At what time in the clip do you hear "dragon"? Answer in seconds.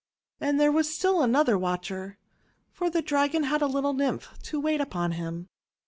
3.03-3.43